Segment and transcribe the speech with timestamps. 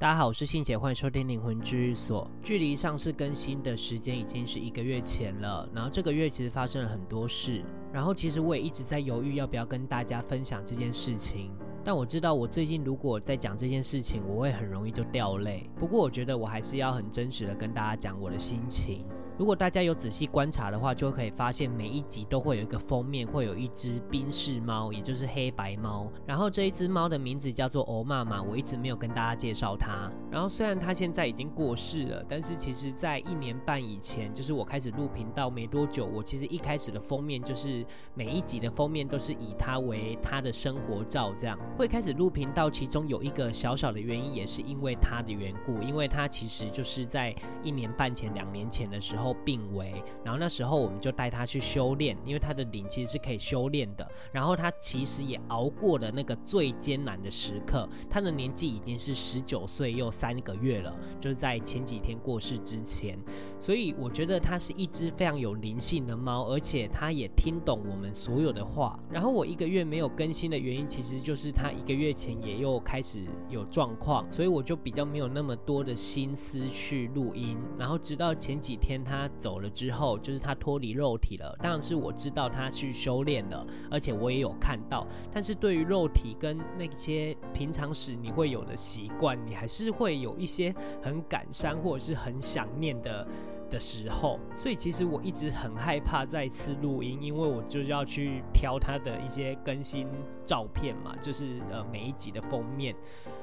[0.00, 2.30] 大家好，我是信姐，欢迎收听灵魂治愈所。
[2.40, 11.50] 距离上次更新的时间已经是一个月前了，然后这个月其实发生了很多事，然后其实我也一直在犹豫要不要跟大家分享这件事情。
[11.84, 15.68] 但我知道，我最近如果在讲这件事情，我会很容易就掉泪。
[15.74, 19.04] 不过我觉得我还是要很真实的跟大家讲我的心情。
[19.38, 26.10] 如果大家有仔细观察的话，就可以发现每一集都会有一个封面，会有一只宾士猫，也就是黑白猫。
[26.26, 30.10] 然后这一只猫的名字叫做欧妈妈，我一直没有跟大家介绍它。
[30.28, 41.56] 然后虽然它现在已经过世了，但是其实在一年半以前，就是我开始录频道没多久，我其实一开始的封面就是每一集的封面都是以它为它的生活照这样。
[41.78, 49.27] 会开始录频道，其中有一个小小的原因，也是因为它的缘故，因为它其实就是在一年半前、两年前的时候。
[49.44, 54.08] 病危，然后那时候我们就带他去修炼，因为他的灵其实是可以修炼的。
[54.32, 63.18] 然后他其实也熬过了那个最艰难的时刻，他的年纪已经是十九岁又三个月了，就是在前几天过世之前。
[63.58, 68.98] 所以我觉得它是一只非常有灵性的猫，而且它也听懂我们所有的话。
[69.10, 77.58] 然后我一个月没有更新的原因，其实就是它一个月前也又开始有状况，所以我就比较没有那么多的心思去录音。
[77.76, 79.17] 然后直到前几天它。
[79.18, 81.56] 他走了之后，就是他脱离肉体了。
[81.60, 85.06] 当然是我知道他去修炼了，而且我也有看到。
[85.32, 93.26] 但是对于肉体跟那些平常时你会有的习惯，你还是会有一些很感伤或者是很想念的
[93.68, 94.38] 的时候。
[94.54, 100.06] 所以其实我一直很害怕再次录音，因为我就要去挑他的一些更新
[100.44, 102.94] 照片嘛，就是呃每一集的封面。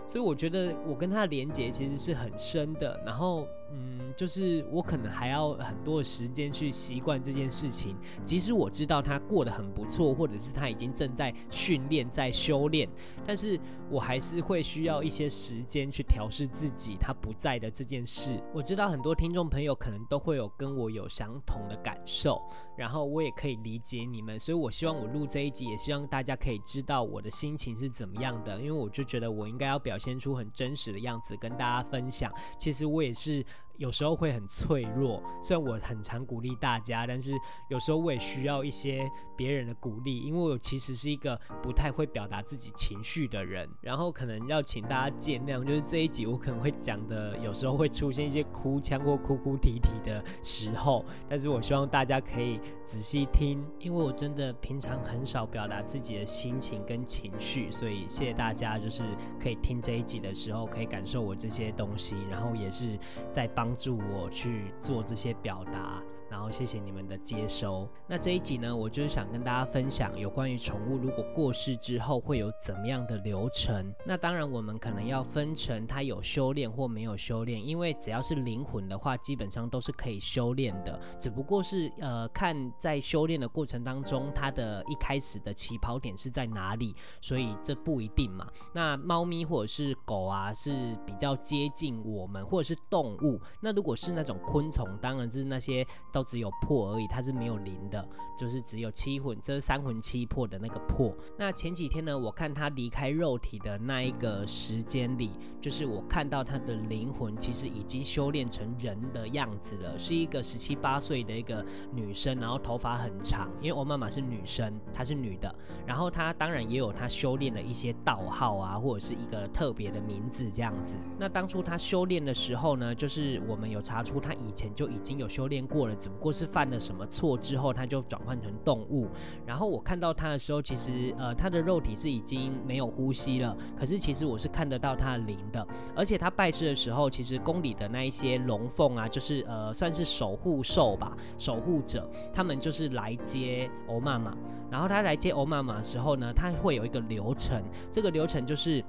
[0.07, 3.01] 所以我觉得我跟他的连接其实是很深的。
[3.05, 3.47] 然后。
[3.77, 7.93] 嗯，就是我可能还要很多的时间去习惯这件事情。
[8.23, 12.87] 即使我知道他过得很不错，或者是他已经正在训练、在修炼，
[13.25, 13.59] 但是
[13.89, 18.41] 我还是会需要一些时间去调试自己他不在的这件事。
[18.53, 22.41] 我知道很多听众朋友可能都会有跟我有相同的感受，
[22.77, 28.57] 然后我也可以理解你们，所以我希望我录这一集，也希望大家可以知道我的心情是怎么样的。
[28.61, 32.31] 因为我就觉得我应该要表现出很真实的样子跟大家分享。
[32.57, 33.45] 其实我也是。
[33.77, 37.31] 有时候会很脆弱，虽然我很常鼓励大家，但是
[37.69, 43.69] 有时候我也需要一些别人的鼓励，因为我其实是一个不太会表达自己情绪的人。
[43.81, 59.03] 然后可能要请大家见谅，就是这一集我可能会讲的，有时候会出现一些哭腔或哭哭啼啼的时候，但是我希望大家可以仔细听，因为我真的平常很少表达自己的心情跟情绪，所以谢谢大家，就是
[59.39, 62.97] 可以听这一集的时候可以感受我这些东西，然后也是
[63.29, 63.64] 在帮。
[63.65, 65.99] 帮助我去做这些表达，
[66.35, 67.87] 然后谢谢你们的接收。
[68.05, 73.89] 那这一集呢，我就是想跟大家分享有关于宠物如果过世之后会有怎么样的流程。
[74.05, 80.99] 那当然，我们可能要分成它有修炼或没有修炼，因为只要是灵魂的话，基本上都是可以修炼的。
[81.17, 88.45] 只不过是呃，看在修炼的过程当中，它的一开始的起跑点是在哪里，所以这不一定嘛。
[88.73, 93.39] 那猫咪或者是狗啊，是比较接近我们，或者是动物。
[93.61, 98.05] 那如果是那种昆虫，当然就是那些都只有魄而已，它是没有灵的，
[98.37, 101.15] 就是只有七魂，这是三魂七魄的那个魄。
[101.37, 105.31] 那前几天呢，我看他离开肉体的那一个时间里，
[105.61, 120.97] 就是我看到他的灵魂其实已经修炼成人的样子了，是一个十七八岁的一个女生，然后头发很长，因为我妈妈是女生，她是女的，然后她当然也有她修炼的一些道号啊，或者是一个特别的名字这样子。
[121.17, 123.41] 那当初她修炼的时候呢，就是。
[123.47, 129.07] 我们有查出她以前就已经有修炼过了，只不过是犯了什么错之后，他就转换成动物。
[129.43, 135.67] 然后我看到他的时候，其实呃，他的肉体是已经没有呼吸了，可是其实我是看得到他的灵的。
[135.95, 144.37] 而且他拜师的时候，其实宫里的那一些龙凤啊，就是呃，算是守护兽吧，守护者，他们就是来接欧妈妈。
[144.69, 148.85] 然后他来接欧妈妈的时候呢，他会有一个流程，这个流程就是。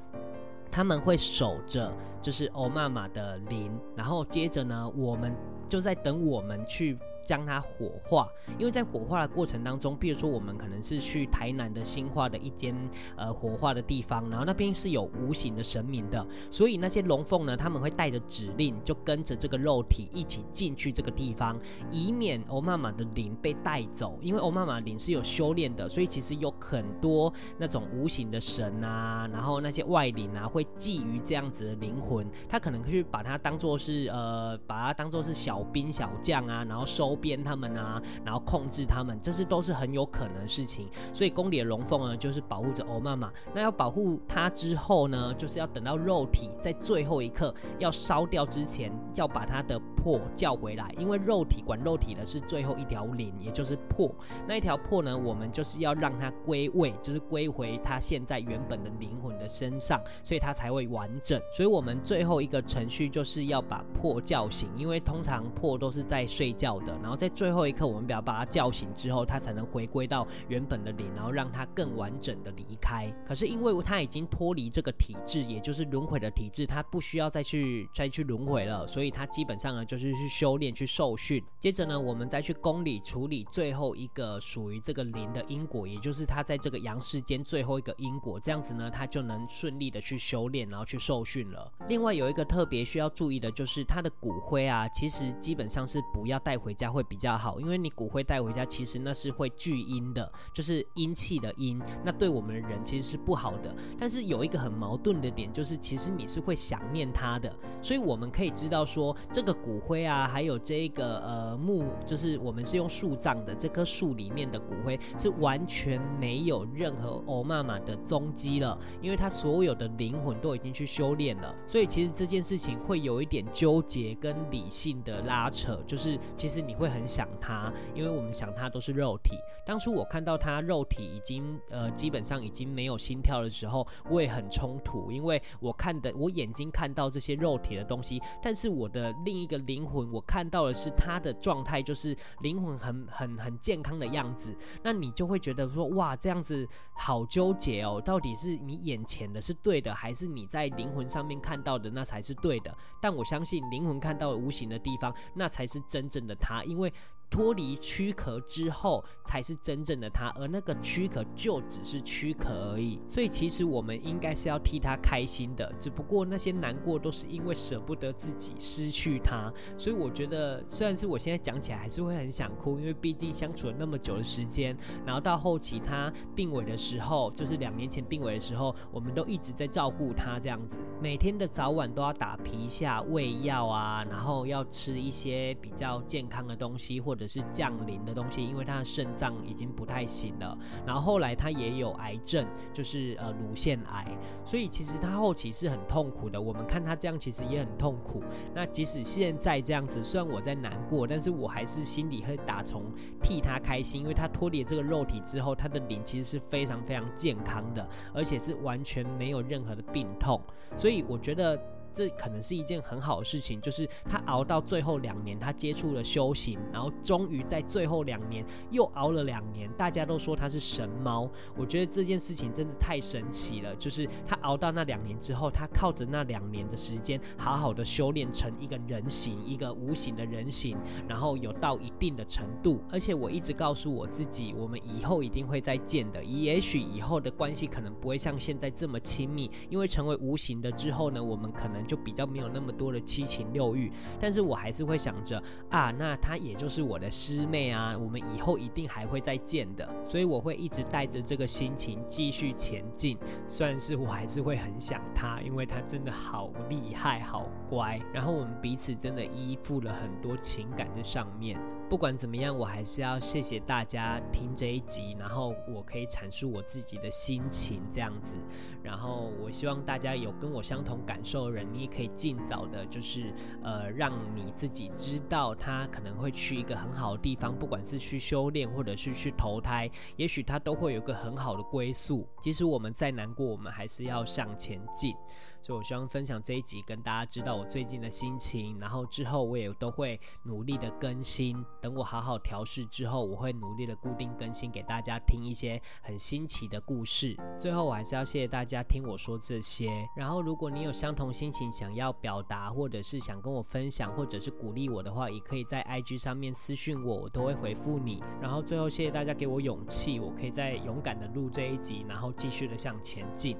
[0.68, 1.90] 他们会守着，
[2.20, 5.34] 就是欧妈妈的灵，然后接着呢，我们
[5.66, 6.98] 就在等我们去。
[7.26, 12.74] 将它火化，因为在火化的过程当中，比如说我们可能是去台南的新化的一间
[13.16, 21.58] 呃火化的地方，然后那边是有无形的神明的，所以那些龙凤呢，他们会带着指令，就跟着这个肉体一起进去这个地方，
[21.90, 24.16] 以免欧妈妈的灵被带走。
[24.22, 37.15] 因为欧妈妈的灵是有修炼的，所以其实有很多那种无形的神啊，然后那些外灵啊，会觊觎这样子的灵魂，他可能去把它当做是呃，把它当做是小兵小将啊，然后收。
[37.16, 40.88] 编他们啊，然后控制他们，这是都是很有可能的事情。
[41.12, 43.32] 所以宫里的龙凤呢，就是保护着欧妈妈。
[43.54, 54.14] 那要保护她之后呢，就是要等到肉体在最后一刻要烧掉之前，要把她的魄叫回来，因为肉体管肉体的是最后一条灵，也就是魄。
[54.46, 61.42] 那一条魄呢，我们就是要让它归位，就是归回它现在原本的灵魂的身上，所以它才会完整。
[61.52, 73.12] 所以我们最后一个程序就是要把魄叫醒，因为通常魄都是在睡觉的，然后在最后一刻，我们不要把它叫醒之后，它才能回归到原本的灵，然后让它更完整的离开。
[73.26, 81.42] 可是因为它已经脱离这个体质，也就是轮回的体质，它不需要再去再去轮回了，所以它基本上呢就就是去修炼、去受训。
[81.58, 91.72] 接着呢，我们再去宫里处理最后一个属于这个灵的因果，也就是他在这个阳世间最后一个因果，这样子呢，他就能顺利的去修炼，然后去受训了。
[91.88, 103.74] 另外有一个特别需要注意的就是他的骨灰啊，其实基本上是不要带回家会比较好，因为你骨灰带回家，其实那是会聚阴的，就是阴气的阴，那对我们人其实是不好的。
[103.98, 107.50] 但是有一个很矛盾的点，就是其实你是会想念他的，
[107.80, 121.54] 所以我们可以知道说，这个骨骨灰啊，还有这个呃木，就是我们是用树葬的，这棵树里面的骨灰是完全没有任何欧妈妈的踪迹了，因为他所有的灵魂都已经去修炼了。
[121.66, 129.36] 所以其实这件事情会有一点纠结跟理性的拉扯，就是其实你会很想他，因为我们想他都是肉体。
[129.66, 144.56] 当初我看到他肉体已经呃基本上已经没有心跳的时候，我也很冲突，因为我看的我眼睛看到这些肉体的东西，但是我的另一个灵魂我看到的是他的状态，就是灵魂很很很健康的样子。
[144.82, 152.74] 那你就会觉得说哇，这样子好纠结哦，到底是你眼前的是对的，还是你在灵魂上面看到的那才是对的？
[153.00, 156.92] 但我相信灵魂看到无形的地方，那才是真正的他，因为。
[157.36, 162.98] 脱离躯壳之后，才是真正的他，而那个躯壳就只是躯壳而已。
[163.06, 169.52] 所以，其实我们应该是要替他开心的，只不过那些难过都是因为舍不得自己失去他。
[169.76, 174.74] 所以，我觉得虽然是我现在讲起来还是会很想哭，因为毕竟相处了那么久的时间，
[175.04, 190.56] 然后到后期他病危的时候，就是两年前病危的时候，我们都一直在照顾他，这样子，每天的早晚都要打皮下喂药啊，然后要吃一些比较健康的东西，或者是降临的东西，因为他的肾脏已经不太行了。
[190.86, 194.06] 然后后来他也有癌症，就是呃乳腺癌，
[194.44, 196.40] 所以其实他后期是很痛苦的。
[196.40, 198.22] 我们看他这样，其实也很痛苦。
[198.54, 202.84] 那即使现在这样子，虽然我在难过，但是我还是心里会打从
[203.22, 210.40] 替他开心，因为他脱离这个肉体之后，他的灵其实是非常非常健康的，而且是完全没有任何的病痛。
[210.76, 211.58] 所以我觉得。
[211.96, 219.66] 这可能是一件很好的事情，就是他熬到最后两年，他接触了修行，然后终于在最后两年又熬了两年。
[219.78, 221.26] 大家都说他是神猫，
[221.56, 223.74] 我觉得这件事情真的太神奇了。
[223.76, 230.76] 就是他熬到那两年之后，他靠着那两年的时间，好好的修炼成一个人形，一个无形的人形，
[231.08, 232.82] 然后有到一定的程度。
[232.90, 236.22] 而且我一直告诉我自己，我们以后一定会再见的。
[236.22, 241.85] 也许以后的关系可能不会像现在这么亲密，因为成为无形的之后呢，我们可能。
[241.86, 243.90] 就比较没有那么多的七情六欲，
[244.20, 253.16] 但是我还是会想着啊，那她也就是我的师妹啊，我们以后一定还会再见的，所以我会一直带着这个心情继续前进。
[253.46, 261.58] 算是我还是会很想她，因为她真的好厉害，好乖，然后我们彼此真的依附了很多情感在上面。
[261.88, 268.38] 不管怎么样，我还是要谢谢大家听这一集，然后我可以阐述我自己的心情这样子。
[268.82, 282.26] 然后我希望大家有跟我相同感受的人，你也可以尽早的，就是呃，让你自己知道他可能会去一个很好的地方，不管是去修炼或者是去投胎，也许他都会有个很好的归宿。
[282.40, 285.14] 即使我们再难过，我们还是要向前进。
[285.62, 291.56] 所以我希望分享这一集，跟大家知道我最近的心情，然后之后我也都会努力的更新。
[291.80, 297.36] 等我好好调试之后，我会努力的固定更新给大家听一些很新奇的故事。
[297.58, 299.90] 最后我还是要谢谢大家听我说这些。
[300.16, 308.22] 然后如果你有相同心情想要表达，或者是想跟我分享，或者是鼓励我的话，也可以在 IG 上面私讯我，我都会回复你。
[308.40, 313.56] 然后最后谢谢大家给我勇气，我可以再勇敢的录这一集，然后继续的向前进。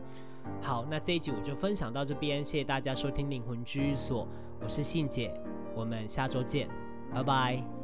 [0.62, 4.28] 好，那这一集我就分享到这边，谢谢大家收听灵魂居所，
[4.62, 5.34] 我是信姐，
[5.74, 6.68] 我们下周见，
[7.12, 7.75] 拜拜。